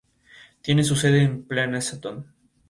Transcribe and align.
Tiene 0.63 0.83
su 0.83 0.95
sede 0.95 1.21
en 1.21 1.43
Pleasanton. 1.43 2.25